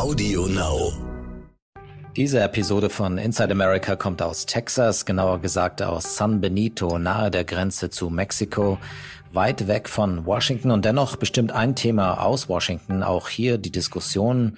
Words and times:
Audio 0.00 0.46
Now. 0.46 0.94
Diese 2.16 2.40
Episode 2.40 2.88
von 2.88 3.18
Inside 3.18 3.50
America 3.50 3.96
kommt 3.96 4.22
aus 4.22 4.46
Texas, 4.46 5.04
genauer 5.04 5.42
gesagt 5.42 5.82
aus 5.82 6.16
San 6.16 6.40
Benito, 6.40 6.98
nahe 6.98 7.30
der 7.30 7.44
Grenze 7.44 7.90
zu 7.90 8.08
Mexiko, 8.08 8.78
weit 9.34 9.68
weg 9.68 9.90
von 9.90 10.24
Washington 10.24 10.70
und 10.70 10.86
dennoch 10.86 11.16
bestimmt 11.16 11.52
ein 11.52 11.76
Thema 11.76 12.22
aus 12.22 12.48
Washington, 12.48 13.02
auch 13.02 13.28
hier 13.28 13.58
die 13.58 13.70
Diskussion 13.70 14.56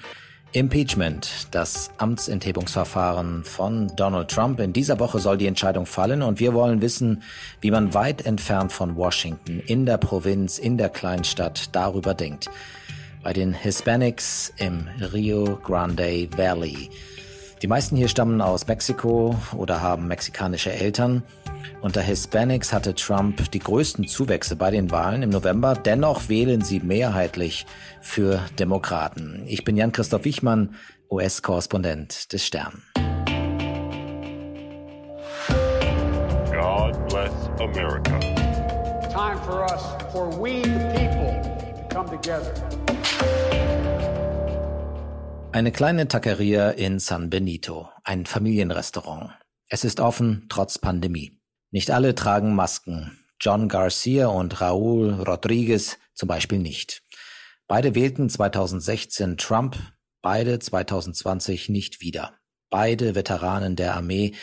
Impeachment, 0.52 1.48
das 1.50 1.90
Amtsenthebungsverfahren 1.98 3.43
von 3.43 3.90
Donald 3.96 4.30
Trump. 4.30 4.61
In 4.61 4.72
dieser 4.72 5.00
Woche 5.00 5.18
soll 5.18 5.38
die 5.38 5.48
Entscheidung 5.48 5.86
fallen 5.86 6.22
und 6.22 6.38
wir 6.38 6.54
wollen 6.54 6.82
wissen, 6.82 7.24
wie 7.61 7.72
man 7.72 7.95
weit 7.95 8.24
entfernt 8.24 8.70
von 8.70 8.95
Washington, 8.95 9.59
in 9.59 9.86
der 9.86 9.96
Provinz, 9.96 10.61
in 10.61 10.79
der 10.79 10.88
Kleinstadt 10.88 11.74
darüber 11.74 12.14
denkt. 12.14 12.48
Bei 13.23 13.32
den 13.32 13.52
Hispanics 13.52 14.52
im 14.57 14.89
Rio 15.12 15.57
Grande 15.62 16.29
Valley. 16.36 16.90
Die 17.62 17.68
meisten 17.68 17.96
hier 17.96 18.08
stammen 18.08 18.40
aus 18.40 18.67
Mexiko 18.67 19.36
oder 19.57 19.81
haben 19.81 20.08
mexikanische 20.08 20.72
Eltern. 20.72 21.22
Unter 21.81 22.00
Hispanics 22.00 22.72
hatte 22.72 22.96
Trump 22.96 23.53
die 23.53 23.61
größten 23.61 24.08
Zuwächse 24.08 24.57
bei 24.57 24.72
den 24.72 24.90
Wahlen 24.90 25.22
im 25.22 25.31
November. 25.31 25.75
Dennoch 25.76 26.29
wählen 26.29 26.62
sie 26.62 26.81
mehrheitlich 26.81 27.64
für 28.00 28.40
Demokraten. 28.58 29.45
Ich 29.46 29.62
bin 29.62 29.76
Jan-Christoph 29.76 30.25
Wichmann, 30.25 30.75
US-Korrespondent 31.09 32.33
des 32.33 32.45
Stern. 32.45 32.83
God 36.50 37.09
bless 37.09 37.33
America. 37.61 38.19
Time 39.09 39.39
for 39.45 39.62
us, 39.62 39.83
for 40.12 40.28
we 40.41 40.62
the 40.62 40.81
people. 40.97 41.52
Eine 45.50 45.72
kleine 45.72 46.06
Taqueria 46.06 46.70
in 46.70 47.00
San 47.00 47.31
Benito, 47.31 47.91
ein 48.05 48.27
Familienrestaurant. 48.27 49.33
Es 49.69 49.83
ist 49.83 49.98
offen 49.98 50.47
trotz 50.48 50.78
Pandemie. 50.78 51.41
Nicht 51.73 51.91
alle 51.91 52.15
tragen 52.15 52.55
Masken. 52.55 53.19
John 53.41 53.69
Garcia 53.69 54.28
und 54.28 54.61
Raúl 54.61 55.15
Rodriguez 55.15 55.98
zum 56.15 56.28
Beispiel 56.28 56.59
nicht. 56.59 57.03
Beide 57.67 57.97
wählten 57.97 58.31
2016 58.31 59.37
Trump, 59.37 59.77
beide 60.20 60.61
2020 60.61 61.70
nicht 61.70 62.00
wieder. 62.00 62.39
Beide 62.70 63.17
Veteranen 63.17 63.75
der 63.75 63.97
Armee, 63.97 64.37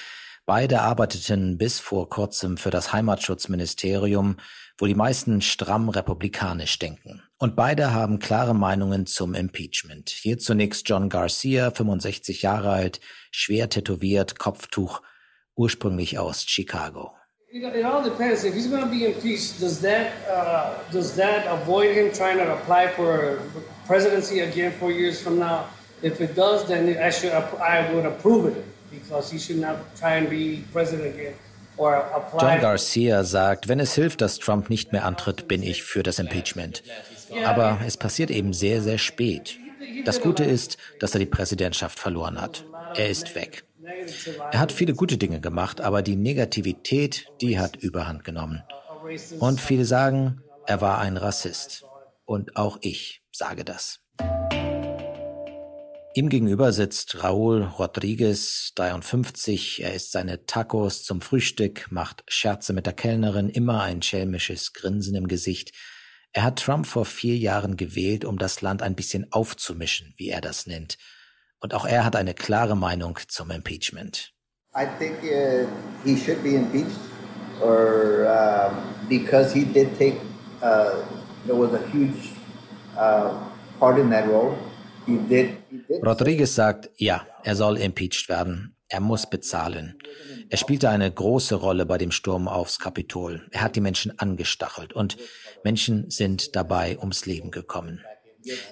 beide 0.45 0.81
arbeiteten 0.81 1.57
bis 1.57 1.79
vor 1.79 2.09
kurzem 2.09 2.57
für 2.57 2.71
das 2.71 2.91
Heimatschutzministerium, 2.91 4.35
wo 4.79 4.85
die 4.85 4.95
meisten 4.95 5.41
stramm 5.41 5.89
republikanisch 5.89 6.79
denken. 6.79 7.21
Und 7.37 7.55
beide 7.55 7.93
haben 7.93 8.19
klare 8.19 8.55
Meinungen 8.55 9.05
zum 9.05 9.35
Impeachment. 9.35 10.09
Hier 10.09 10.39
zunächst 10.39 10.87
John 10.87 11.09
Garcia, 11.09 11.71
65 11.71 12.41
Jahre 12.41 12.71
alt, 12.71 13.01
schwer 13.31 13.69
tätowiert, 13.69 14.39
Kopftuch, 14.39 15.01
ursprünglich 15.55 16.17
aus 16.17 16.45
Chicago. 16.45 17.11
It 17.51 17.83
all 17.83 18.03
depends. 18.03 18.43
If 18.43 18.53
he's 18.53 18.69
going 18.69 18.83
to 18.83 18.89
be 18.89 19.05
impeached, 19.05 19.59
does 19.59 19.81
that 19.81 20.11
uh, 20.29 20.75
does 20.91 21.15
that 21.15 21.47
avoid 21.47 21.95
him 21.95 22.11
trying 22.11 22.37
to 22.37 22.53
apply 22.53 22.89
for 22.89 23.39
presidency 23.87 24.41
again 24.41 24.71
four 24.79 24.91
years 24.91 25.19
from 25.19 25.39
now? 25.39 25.65
If 26.03 26.21
it 26.21 26.35
does, 26.35 26.67
then 26.67 26.95
I 27.01 27.09
should 27.09 27.33
I 27.33 27.91
would 27.91 28.05
approve 28.05 28.55
it 28.55 28.63
because 28.91 29.31
he 29.31 29.39
should 29.39 29.57
not 29.57 29.77
try 29.97 30.17
and 30.17 30.29
be 30.29 30.63
president 30.71 31.15
again. 31.15 31.33
John 31.79 32.59
Garcia 32.59 33.23
sagt, 33.23 33.67
wenn 33.67 33.79
es 33.79 33.93
hilft, 33.93 34.21
dass 34.21 34.39
Trump 34.39 34.69
nicht 34.69 34.91
mehr 34.91 35.05
antritt, 35.05 35.47
bin 35.47 35.63
ich 35.63 35.83
für 35.83 36.03
das 36.03 36.19
Impeachment. 36.19 36.83
Aber 37.45 37.79
es 37.85 37.97
passiert 37.97 38.31
eben 38.31 38.53
sehr, 38.53 38.81
sehr 38.81 38.97
spät. 38.97 39.57
Das 40.05 40.21
Gute 40.21 40.43
ist, 40.43 40.77
dass 40.99 41.13
er 41.13 41.19
die 41.19 41.25
Präsidentschaft 41.25 41.99
verloren 41.99 42.41
hat. 42.41 42.65
Er 42.95 43.09
ist 43.09 43.35
weg. 43.35 43.65
Er 44.51 44.59
hat 44.59 44.71
viele 44.71 44.93
gute 44.93 45.17
Dinge 45.17 45.39
gemacht, 45.39 45.81
aber 45.81 46.01
die 46.01 46.15
Negativität, 46.15 47.27
die 47.41 47.59
hat 47.59 47.77
überhand 47.77 48.23
genommen. 48.23 48.63
Und 49.39 49.61
viele 49.61 49.85
sagen, 49.85 50.43
er 50.65 50.81
war 50.81 50.99
ein 50.99 51.17
Rassist. 51.17 51.85
Und 52.25 52.55
auch 52.55 52.77
ich 52.81 53.23
sage 53.31 53.63
das. 53.63 54.01
Ihm 56.15 56.29
gegenüber 56.29 56.71
sitzt 56.71 57.23
Raúl 57.23 57.63
Rodriguez, 57.63 58.71
53. 58.75 59.83
Er 59.83 59.93
isst 59.93 60.11
seine 60.11 60.47
Tacos 60.47 61.03
zum 61.03 61.21
Frühstück, 61.21 61.91
macht 61.91 62.23
Scherze 62.27 62.73
mit 62.73 62.87
der 62.87 62.93
Kellnerin, 62.93 63.47
immer 63.47 63.83
ein 63.83 64.01
schelmisches 64.01 64.73
Grinsen 64.73 65.13
im 65.13 65.27
Gesicht. 65.27 65.71
Er 66.33 66.43
hat 66.43 66.63
Trump 66.63 66.87
vor 66.87 67.05
vier 67.05 67.37
Jahren 67.37 67.77
gewählt, 67.77 68.25
um 68.25 68.39
das 68.39 68.61
Land 68.61 68.81
ein 68.81 68.95
bisschen 68.95 69.31
aufzumischen, 69.31 70.15
wie 70.17 70.29
er 70.29 70.41
das 70.41 70.65
nennt. 70.65 70.97
Und 71.59 71.75
auch 71.75 71.85
er 71.85 72.05
hat 72.05 72.15
eine 72.15 72.33
klare 72.33 72.75
Meinung 72.75 73.19
zum 73.27 73.51
Impeachment. 73.51 74.33
I 74.75 74.85
think 74.97 75.23
uh, 75.23 75.67
he 76.03 76.17
should 76.17 76.41
be 76.41 76.55
impeached, 76.55 76.99
or 77.61 78.25
um, 78.27 78.77
because 79.07 79.53
he 79.53 79.63
did 79.63 79.95
take, 79.97 80.17
uh, 80.61 81.03
there 81.45 81.55
was 81.55 81.73
a 81.73 81.85
huge 81.91 82.31
uh, 82.97 83.31
part 83.79 83.99
in 83.99 84.09
that 84.09 84.27
role. 84.27 84.57
He 85.05 85.17
did 85.17 85.58
Rodriguez 86.03 86.55
sagt, 86.55 86.89
ja, 86.97 87.25
er 87.43 87.55
soll 87.55 87.77
impeached 87.77 88.29
werden. 88.29 88.75
Er 88.87 89.01
muss 89.01 89.29
bezahlen. 89.29 89.99
Er 90.49 90.57
spielte 90.57 90.89
eine 90.89 91.11
große 91.11 91.55
Rolle 91.55 91.85
bei 91.85 91.99
dem 91.99 92.11
Sturm 92.11 92.47
aufs 92.47 92.79
Kapitol. 92.79 93.47
Er 93.51 93.61
hat 93.61 93.75
die 93.75 93.81
Menschen 93.81 94.17
angestachelt 94.17 94.93
und 94.93 95.17
Menschen 95.63 96.09
sind 96.09 96.55
dabei 96.55 96.97
ums 96.97 97.27
Leben 97.27 97.51
gekommen. 97.51 98.03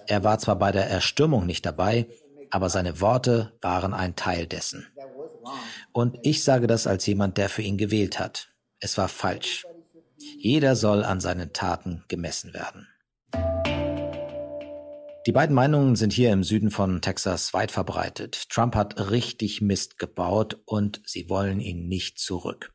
Er 0.08 0.24
war 0.24 0.40
zwar 0.40 0.58
bei 0.58 0.72
der 0.72 0.90
Erstürmung 0.90 1.46
nicht 1.46 1.66
dabei, 1.66 2.08
aber 2.50 2.70
seine 2.70 3.00
Worte 3.00 3.54
waren 3.62 3.94
ein 3.94 4.16
Teil 4.16 4.48
dessen. 4.48 4.88
Und 5.92 6.18
ich 6.24 6.44
sage 6.44 6.66
das 6.66 6.88
als 6.88 7.06
jemand, 7.06 7.38
der 7.38 7.50
für 7.50 7.62
ihn 7.62 7.78
gewählt 7.78 8.20
hat. 8.20 8.50
Es 8.80 8.98
war 8.98 9.08
falsch. 9.08 9.66
Jeder 10.18 10.76
soll 10.76 11.04
an 11.04 11.20
seinen 11.20 11.54
Taten 11.54 12.04
gemessen 12.08 12.54
werden. 12.54 12.88
Die 15.28 15.34
beiden 15.34 15.54
Meinungen 15.54 15.98
sind 15.98 16.14
hier 16.14 16.32
im 16.32 16.46
Süden 16.46 16.72
von 16.72 17.02
Texas 17.02 17.54
weit 17.54 17.70
verbreitet. 17.70 18.48
Trump 18.50 18.76
hat 18.76 19.12
richtig 19.12 19.60
Mist 19.60 20.00
gebaut 20.00 20.62
und 20.64 21.02
sie 21.06 21.30
wollen 21.30 21.60
ihn 21.60 21.90
nicht 21.90 22.18
zurück. 22.18 22.74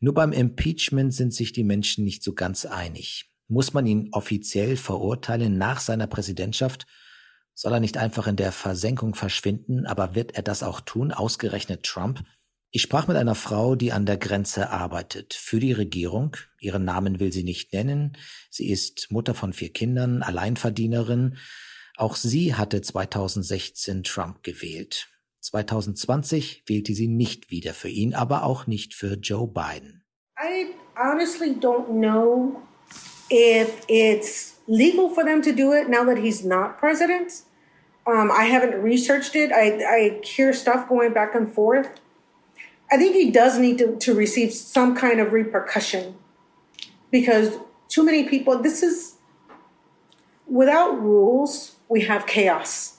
Nur 0.00 0.12
beim 0.12 0.32
Impeachment 0.32 1.14
sind 1.14 1.32
sich 1.32 1.52
die 1.52 1.62
Menschen 1.62 2.02
nicht 2.02 2.24
so 2.24 2.34
ganz 2.34 2.66
einig. 2.66 3.30
Muss 3.46 3.72
man 3.72 3.86
ihn 3.86 4.08
offiziell 4.10 4.76
verurteilen 4.76 5.58
nach 5.58 5.78
seiner 5.78 6.08
Präsidentschaft 6.08 6.86
soll 7.54 7.72
er 7.72 7.80
nicht 7.80 7.96
einfach 7.96 8.26
in 8.26 8.36
der 8.36 8.50
Versenkung 8.52 9.14
verschwinden, 9.14 9.86
aber 9.86 10.14
wird 10.14 10.34
er 10.34 10.42
das 10.42 10.64
auch 10.64 10.80
tun, 10.80 11.12
ausgerechnet 11.12 11.84
Trump? 11.84 12.22
Ich 12.70 12.82
sprach 12.82 13.06
mit 13.06 13.16
einer 13.16 13.36
Frau, 13.36 13.76
die 13.76 13.92
an 13.92 14.04
der 14.04 14.18
Grenze 14.18 14.70
arbeitet, 14.70 15.32
für 15.32 15.60
die 15.60 15.72
Regierung. 15.72 16.36
Ihren 16.60 16.84
Namen 16.84 17.20
will 17.20 17.32
sie 17.32 17.44
nicht 17.44 17.72
nennen. 17.72 18.18
Sie 18.50 18.68
ist 18.68 19.10
Mutter 19.10 19.34
von 19.34 19.54
vier 19.54 19.72
Kindern, 19.72 20.22
Alleinverdienerin. 20.22 21.38
Auch 21.96 22.16
sie 22.16 22.54
hatte 22.54 22.82
2016 22.82 24.02
Trump 24.02 24.42
gewählt. 24.42 25.08
2020 25.40 26.64
wählte 26.66 26.92
sie 26.94 27.08
nicht 27.08 27.50
wieder 27.50 27.72
für 27.72 27.88
ihn, 27.88 28.14
aber 28.14 28.44
auch 28.44 28.66
nicht 28.66 28.94
für 28.94 29.14
Joe 29.14 29.46
Biden. 29.46 30.04
I 30.38 30.74
honestly 30.98 31.54
don't 31.54 31.88
know 31.88 32.60
if 33.30 33.82
it's 33.88 34.56
legal 34.66 35.08
for 35.08 35.24
them 35.24 35.40
to 35.42 35.52
do 35.52 35.72
it 35.72 35.88
now 35.88 36.04
that 36.04 36.18
he's 36.18 36.44
not 36.44 36.78
president. 36.78 37.44
Um, 38.06 38.30
I 38.30 38.44
haven't 38.44 38.82
researched 38.82 39.34
it. 39.34 39.52
I, 39.52 39.82
I 39.84 40.20
hear 40.22 40.52
stuff 40.52 40.88
going 40.88 41.12
back 41.12 41.34
and 41.34 41.52
forth. 41.52 41.88
I 42.90 42.96
think 42.96 43.16
he 43.16 43.30
does 43.30 43.58
need 43.58 43.78
to, 43.78 43.96
to 43.96 44.14
receive 44.14 44.52
some 44.52 44.94
kind 44.94 45.20
of 45.20 45.32
repercussion 45.32 46.14
because 47.10 47.58
too 47.88 48.04
many 48.04 48.28
people, 48.28 48.58
this 48.62 48.82
is 48.82 49.14
without 50.46 51.00
rules, 51.00 51.75
we 51.88 52.08
have 52.08 52.26
chaos. 52.26 52.92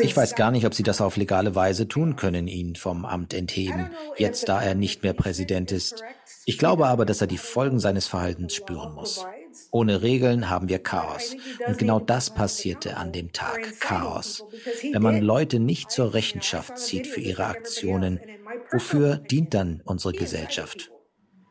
Ich 0.00 0.16
weiß 0.16 0.34
gar 0.34 0.50
nicht, 0.50 0.66
ob 0.66 0.74
sie 0.74 0.82
das 0.82 1.00
auf 1.00 1.16
legale 1.16 1.54
Weise 1.54 1.88
tun 1.88 2.16
können, 2.16 2.46
ihn 2.46 2.76
vom 2.76 3.06
Amt 3.06 3.32
entheben, 3.32 3.90
jetzt 4.18 4.50
da 4.50 4.60
er 4.60 4.74
nicht 4.74 5.02
mehr 5.02 5.14
Präsident 5.14 5.72
ist. 5.72 6.04
Ich 6.44 6.58
glaube 6.58 6.86
aber, 6.86 7.06
dass 7.06 7.22
er 7.22 7.26
die 7.26 7.38
Folgen 7.38 7.80
seines 7.80 8.06
Verhaltens 8.06 8.54
spüren 8.54 8.92
muss. 8.94 9.26
Ohne 9.70 10.02
Regeln 10.02 10.50
haben 10.50 10.68
wir 10.68 10.78
Chaos. 10.78 11.34
Und 11.66 11.78
genau 11.78 12.00
das 12.00 12.34
passierte 12.34 12.98
an 12.98 13.12
dem 13.12 13.32
Tag. 13.32 13.80
Chaos. 13.80 14.44
Wenn 14.92 15.02
man 15.02 15.22
Leute 15.22 15.58
nicht 15.58 15.90
zur 15.90 16.12
Rechenschaft 16.12 16.78
zieht 16.78 17.06
für 17.06 17.20
ihre 17.20 17.46
Aktionen, 17.46 18.20
wofür 18.70 19.16
dient 19.16 19.54
dann 19.54 19.80
unsere 19.84 20.12
Gesellschaft? 20.12 20.90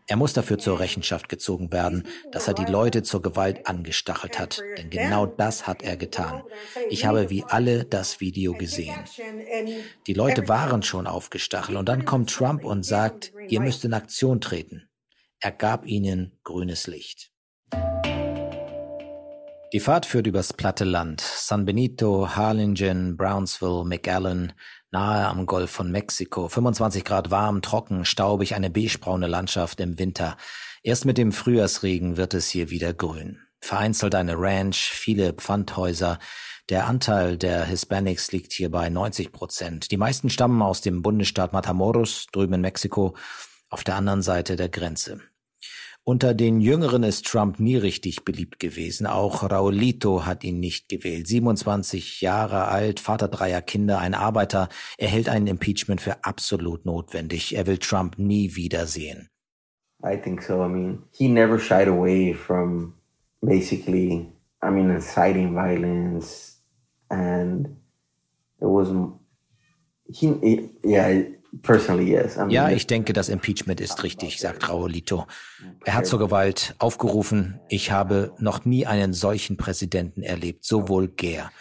Er 0.09 0.15
muss 0.15 0.31
dafür 0.31 0.57
zur 0.57 0.79
Rechenschaft 0.79 1.27
gezogen 1.27 1.71
werden, 1.73 2.07
dass 2.31 2.47
er 2.47 2.53
die 2.53 2.65
Leute 2.65 3.03
zur 3.03 3.21
Gewalt 3.21 3.67
angestachelt 3.67 4.39
hat, 4.39 4.63
denn 4.77 4.89
genau 4.89 5.25
das 5.25 5.67
hat 5.67 5.83
er 5.83 5.97
getan. 5.97 6.43
Ich 6.89 7.05
habe 7.05 7.29
wie 7.29 7.43
alle 7.43 7.83
das 7.83 8.21
Video 8.21 8.53
gesehen. 8.53 8.95
Die 10.07 10.13
Leute 10.13 10.47
waren 10.47 10.81
schon 10.81 11.07
aufgestachelt 11.07 11.77
und 11.77 11.89
dann 11.89 12.05
kommt 12.05 12.29
Trump 12.29 12.63
und 12.63 12.83
sagt, 12.83 13.33
ihr 13.49 13.59
müsst 13.59 13.83
in 13.83 13.93
Aktion 13.93 14.39
treten. 14.39 14.87
Er 15.41 15.51
gab 15.51 15.85
ihnen 15.85 16.39
grünes 16.45 16.87
Licht. 16.87 17.31
Die 19.73 19.81
Fahrt 19.81 20.05
führt 20.05 20.27
übers 20.27 20.53
platte 20.53 20.85
Land. 20.85 21.19
San 21.19 21.65
Benito, 21.65 22.29
Harlingen, 22.37 23.17
Brownsville, 23.17 23.83
McAllen, 23.83 24.53
nahe 24.91 25.27
am 25.27 25.45
Golf 25.45 25.71
von 25.71 25.91
Mexiko. 25.91 26.47
25 26.47 27.03
Grad 27.03 27.31
warm, 27.31 27.61
trocken, 27.61 28.05
staubig, 28.05 28.55
eine 28.55 28.69
beigebraune 28.69 29.27
Landschaft 29.27 29.79
im 29.79 29.99
Winter. 29.99 30.37
Erst 30.83 31.05
mit 31.05 31.17
dem 31.17 31.31
Frühjahrsregen 31.31 32.17
wird 32.17 32.33
es 32.33 32.47
hier 32.47 32.69
wieder 32.69 32.93
grün. 32.93 33.39
Vereinzelt 33.59 34.15
eine 34.15 34.35
Ranch, 34.37 34.77
viele 34.77 35.33
Pfandhäuser. 35.33 36.19
Der 36.69 36.87
Anteil 36.87 37.37
der 37.37 37.65
Hispanics 37.65 38.31
liegt 38.31 38.53
hier 38.53 38.69
bei 38.69 38.89
90 38.89 39.31
Prozent. 39.31 39.91
Die 39.91 39.97
meisten 39.97 40.29
stammen 40.29 40.61
aus 40.61 40.81
dem 40.81 41.01
Bundesstaat 41.01 41.53
Matamoros, 41.53 42.27
drüben 42.31 42.55
in 42.55 42.61
Mexiko, 42.61 43.15
auf 43.69 43.83
der 43.83 43.95
anderen 43.95 44.21
Seite 44.21 44.55
der 44.55 44.69
Grenze. 44.69 45.21
Unter 46.09 46.33
den 46.33 46.61
Jüngeren 46.61 47.03
ist 47.03 47.25
Trump 47.25 47.59
nie 47.59 47.75
richtig 47.75 48.23
beliebt 48.23 48.61
gewesen. 48.61 49.07
Auch 49.07 49.43
Raulito 49.43 50.25
hat 50.25 50.45
ihn 50.45 50.57
nicht 50.61 50.87
gewählt. 50.87 51.27
27 51.27 52.21
Jahre 52.21 52.69
alt, 52.69 53.01
Vater 53.01 53.27
dreier 53.27 53.61
Kinder, 53.61 53.99
ein 53.99 54.13
Arbeiter. 54.13 54.69
Er 54.97 55.09
hält 55.09 55.27
einen 55.27 55.47
Impeachment 55.47 55.99
für 55.99 56.23
absolut 56.23 56.85
notwendig. 56.85 57.57
Er 57.57 57.67
will 57.67 57.77
Trump 57.77 58.17
nie 58.17 58.55
wiedersehen. 58.55 59.27
I 60.01 60.15
think 60.15 60.41
so. 60.41 60.63
I 60.63 60.69
mean, 60.69 61.03
he 61.11 61.27
never 61.27 61.59
shied 61.59 61.89
away 61.89 62.33
from 62.33 62.93
basically, 63.41 64.31
I 64.63 64.69
mean, 64.69 64.89
inciting 64.89 65.55
violence 65.55 66.61
and 67.09 67.67
it 68.61 68.69
was, 68.69 68.87
he, 70.09 70.69
yeah, 70.85 71.21
Personally, 71.61 72.11
yes. 72.11 72.35
I 72.35 72.39
mean, 72.39 72.49
ja, 72.49 72.69
ich 72.69 72.87
denke, 72.87 73.13
das 73.13 73.29
Impeachment 73.29 73.79
ist 73.81 74.03
richtig, 74.03 74.39
sagt 74.39 74.69
Raulito. 74.69 75.27
Er 75.85 75.95
hat 75.95 76.05
zur 76.05 76.19
Gewalt 76.19 76.75
aufgerufen. 76.77 77.59
Ich 77.69 77.91
habe 77.91 78.33
noch 78.39 78.65
nie 78.65 78.85
einen 78.85 79.13
solchen 79.13 79.57
Präsidenten 79.57 80.23
erlebt, 80.23 80.65
so 80.65 80.89
vulgär. 80.89 81.51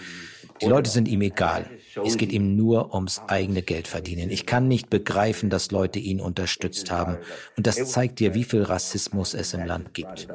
Die 0.63 0.67
Leute 0.67 0.91
sind 0.91 1.07
ihm 1.09 1.21
egal. 1.21 1.71
Es 2.05 2.17
geht 2.17 2.33
ihm 2.33 2.57
nur 2.57 2.95
ums 2.95 3.21
eigene 3.27 3.63
Geld 3.63 3.89
verdienen. 3.89 4.31
Ich 4.31 4.47
kann 4.47 4.69
nicht 4.69 4.91
begreifen, 4.91 5.51
dass 5.51 5.71
Leute 5.71 5.99
ihn 5.99 6.21
unterstützt 6.21 6.91
haben. 6.91 7.19
Und 7.57 7.67
das 7.67 7.91
zeigt 7.91 8.21
dir, 8.21 8.35
wie 8.35 8.45
viel 8.45 8.63
Rassismus 8.63 9.35
es 9.35 9.55
im 9.55 9.65
Land 9.65 9.95
gibt. 9.95 10.29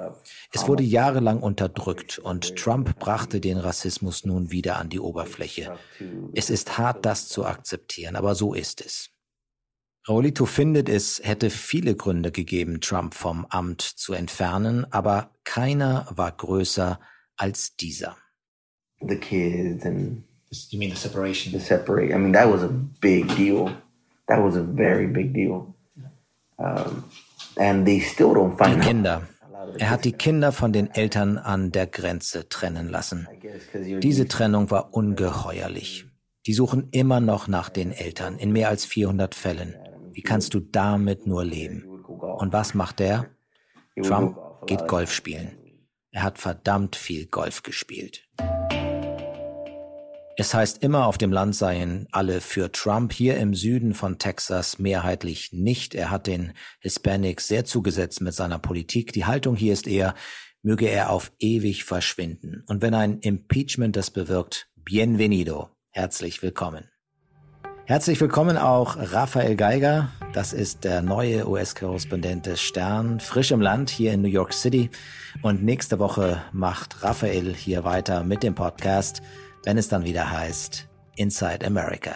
Es 0.52 0.68
wurde 0.68 0.84
jahrelang 0.84 1.40
unterdrückt 1.40 2.20
und 2.20 2.56
Trump 2.56 3.00
brachte 3.00 3.40
den 3.40 3.58
Rassismus 3.58 4.26
nun 4.26 4.52
wieder 4.52 4.78
an 4.78 4.90
die 4.90 5.00
Oberfläche. 5.00 5.76
Es 6.34 6.50
ist 6.50 6.78
hart, 6.78 7.06
das 7.06 7.28
zu 7.28 7.46
akzeptieren, 7.46 8.16
aber 8.16 8.36
so 8.36 8.54
ist 8.54 8.82
es. 8.86 9.10
Raulito 10.08 10.46
findet, 10.46 10.90
es 10.90 11.22
hätte 11.24 11.50
viele 11.50 11.96
Gründe 11.96 12.32
gegeben, 12.32 12.82
Trump 12.82 13.14
vom 13.14 13.46
Amt 13.50 13.82
zu 13.82 14.14
entfernen, 14.14 14.86
aber 14.92 15.30
keiner 15.44 16.08
war 16.10 16.32
größer 16.32 17.00
als 17.38 17.76
dieser. 17.76 18.18
The 19.08 19.16
kids 19.16 19.86
and 19.86 20.24
you 20.70 20.80
mean 20.80 20.92
the 20.92 20.98
separation? 20.98 21.54
The 21.54 21.60
separate. 21.60 22.12
I 22.12 22.18
mean, 22.18 22.34
that 22.34 22.52
was 22.52 22.64
a 22.64 22.70
big 23.00 23.28
deal. 23.36 23.72
That 24.28 24.44
was 24.44 24.56
a 24.56 24.64
very 24.64 25.08
big 25.08 25.34
deal. 25.34 25.74
Um, 26.58 27.04
and 27.58 27.86
they 27.86 28.00
still 28.00 28.34
don't 28.34 28.58
find 28.58 28.82
die 28.82 28.88
Kinder. 28.88 29.28
Er 29.78 29.92
hat 29.92 30.06
die 30.06 30.14
Kinder 30.14 30.52
von 30.52 30.74
den 30.74 30.90
Eltern 30.90 31.38
an 31.38 31.72
der 31.72 31.86
Grenze 31.86 32.50
trennen 32.50 32.90
lassen. 32.90 33.28
Diese 34.02 34.28
Trennung 34.28 34.72
war 34.72 34.94
ungeheuerlich. 34.94 36.06
Die 36.48 36.54
suchen 36.54 36.90
immer 36.92 37.20
noch 37.20 37.48
nach 37.48 37.70
den 37.70 37.92
Eltern 37.92 38.38
in 38.38 38.52
mehr 38.52 38.70
als 38.70 38.86
400 38.86 39.36
Fällen. 39.36 39.76
Wie 40.14 40.22
kannst 40.22 40.54
du 40.54 40.60
damit 40.60 41.26
nur 41.26 41.46
leben? 41.46 41.84
Und 41.84 42.54
was 42.54 42.74
macht 42.74 43.00
er? 43.00 43.30
Trump 44.02 44.38
geht 44.68 44.88
Golf 44.88 45.14
spielen. 45.14 45.58
Er 46.12 46.24
hat 46.24 46.40
verdammt 46.40 46.96
viel 46.96 47.28
Golf 47.28 47.64
gespielt. 47.64 48.28
Es 50.38 50.54
heißt 50.54 50.84
immer, 50.84 51.06
auf 51.08 51.18
dem 51.18 51.32
Land 51.32 51.56
seien 51.56 52.08
alle 52.12 52.42
für 52.42 52.72
Trump, 52.72 53.14
hier 53.14 53.38
im 53.38 53.54
Süden 53.54 53.94
von 53.94 54.18
Texas 54.18 54.80
mehrheitlich 54.80 55.54
nicht. 55.54 55.94
Er 55.94 56.10
hat 56.10 56.28
den 56.28 56.54
Hispanics 56.80 57.48
sehr 57.48 57.64
zugesetzt 57.64 58.22
mit 58.22 58.34
seiner 58.34 58.60
Politik. 58.60 59.14
Die 59.14 59.26
Haltung 59.26 59.56
hier 59.56 59.74
ist 59.74 59.88
eher, 59.88 60.16
möge 60.62 60.88
er 60.88 61.10
auf 61.12 61.32
ewig 61.40 61.84
verschwinden. 61.84 62.64
Und 62.68 62.82
wenn 62.82 62.94
ein 62.94 63.20
Impeachment 63.20 63.96
das 63.96 64.10
bewirkt, 64.10 64.70
bienvenido, 64.76 65.70
herzlich 65.92 66.42
willkommen. 66.42 66.90
Herzlich 67.92 68.22
willkommen 68.22 68.56
auch 68.58 68.96
Raphael 68.98 69.58
Geiger. 69.58 70.08
Das 70.32 70.54
ist 70.54 70.86
der 70.86 71.02
neue 71.02 71.46
US-Korrespondent 71.46 72.46
des 72.46 72.62
Stern, 72.62 73.20
frisch 73.20 73.52
im 73.52 73.60
Land 73.60 73.90
hier 73.90 74.14
in 74.14 74.22
New 74.22 74.30
York 74.30 74.54
City. 74.54 74.90
Und 75.42 75.62
nächste 75.62 76.00
Woche 76.00 76.42
macht 76.54 77.04
Raphael 77.04 77.54
hier 77.54 77.84
weiter 77.84 78.24
mit 78.24 78.44
dem 78.44 78.56
Podcast, 78.56 79.22
wenn 79.66 79.78
es 79.78 79.90
dann 79.90 80.06
wieder 80.06 80.32
heißt 80.32 80.88
Inside 81.18 81.68
America. 81.68 82.16